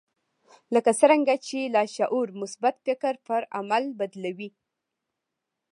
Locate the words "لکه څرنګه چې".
0.75-1.59